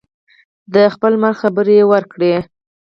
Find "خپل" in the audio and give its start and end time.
0.93-1.13